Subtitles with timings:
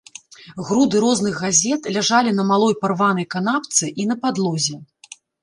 [0.69, 4.81] Груды розных газет ляжалі на малой парванай канапцы і на падлозе.